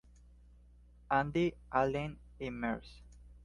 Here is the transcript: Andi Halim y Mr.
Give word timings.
Andi 1.09 1.53
Halim 1.69 2.17
y 2.39 2.49
Mr. 2.49 2.81